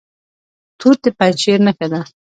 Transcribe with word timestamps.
توت 0.79 0.97
د 1.03 1.05
پنجشیر 1.17 1.59
نښه 1.65 1.87
ده. 1.91 2.01